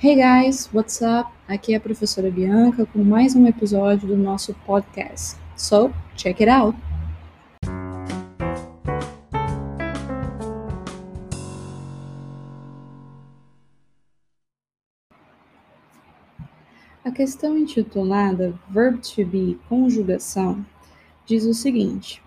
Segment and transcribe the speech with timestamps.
[0.00, 1.28] Hey guys, what's up?
[1.48, 5.36] Aqui é a professora Bianca com mais um episódio do nosso podcast.
[5.56, 6.78] So, check it out!
[17.04, 20.64] A questão intitulada Verb to be conjugação
[21.26, 22.22] diz o seguinte: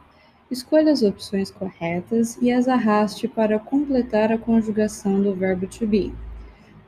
[0.52, 6.14] escolha as opções corretas e as arraste para completar a conjugação do verbo to be.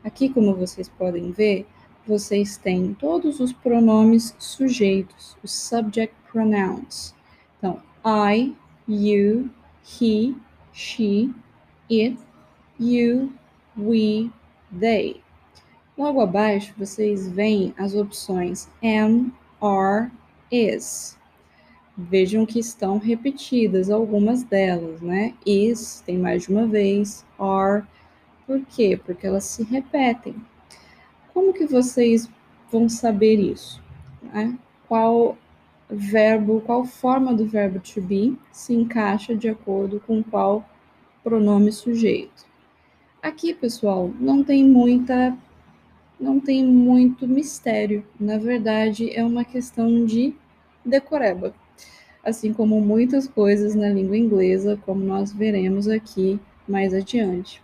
[0.03, 1.65] Aqui, como vocês podem ver,
[2.05, 7.15] vocês têm todos os pronomes sujeitos, os subject pronouns.
[7.57, 8.53] Então, I,
[8.87, 9.49] you,
[9.83, 10.35] he,
[10.73, 11.33] she,
[11.89, 12.17] it,
[12.77, 13.31] you,
[13.77, 14.29] we,
[14.77, 15.21] they.
[15.97, 20.11] Logo abaixo, vocês veem as opções am, are,
[20.51, 21.17] is.
[21.95, 25.33] Vejam que estão repetidas algumas delas, né?
[25.45, 27.85] Is tem mais de uma vez, are
[28.45, 28.99] por quê?
[29.03, 30.35] Porque elas se repetem.
[31.33, 32.29] Como que vocês
[32.71, 33.81] vão saber isso?
[34.21, 34.57] Né?
[34.87, 35.37] Qual
[35.89, 40.67] verbo, qual forma do verbo to be se encaixa de acordo com qual
[41.23, 42.45] pronome sujeito?
[43.21, 45.35] Aqui, pessoal, não tem muita
[46.19, 48.05] não tem muito mistério.
[48.19, 50.33] Na verdade, é uma questão de
[50.85, 51.53] decoreba.
[52.23, 57.61] Assim como muitas coisas na língua inglesa, como nós veremos aqui mais adiante.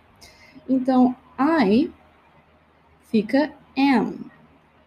[0.70, 1.90] Então, I
[3.10, 4.30] fica am.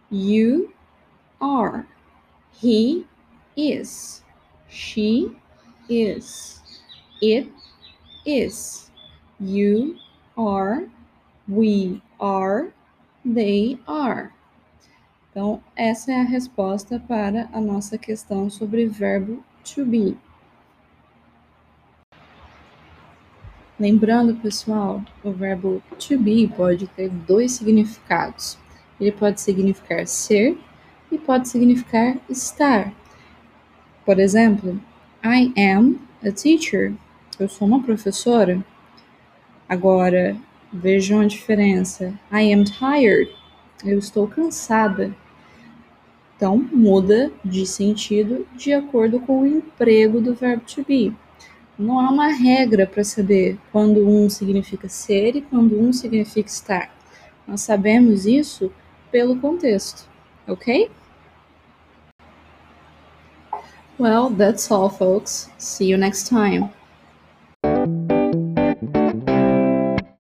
[0.09, 0.73] You
[1.41, 1.85] are.
[2.53, 3.05] He
[3.57, 4.23] is.
[4.69, 5.35] She
[5.89, 6.61] is.
[7.21, 7.51] It
[8.25, 8.89] is.
[9.41, 9.97] You
[10.37, 10.87] are.
[11.49, 12.71] We are.
[13.25, 14.31] They are.
[15.31, 20.17] Então, essa é a resposta para a nossa questão sobre verbo to be.
[23.79, 28.55] Lembrando, pessoal, o verbo to be pode ter dois significados.
[29.01, 30.55] Ele pode significar ser
[31.11, 32.93] e pode significar estar.
[34.05, 34.79] Por exemplo,
[35.25, 36.93] I am a teacher.
[37.39, 38.63] Eu sou uma professora.
[39.67, 40.37] Agora,
[40.71, 42.13] vejam a diferença.
[42.31, 43.31] I am tired.
[43.83, 45.15] Eu estou cansada.
[46.35, 51.11] Então, muda de sentido de acordo com o emprego do verbo to be.
[51.77, 56.95] Não há uma regra para saber quando um significa ser e quando um significa estar.
[57.47, 58.71] Nós sabemos isso
[59.11, 60.07] pelo contexto,
[60.47, 60.89] ok?
[63.99, 65.49] Well, that's all, folks.
[65.57, 66.69] See you next time.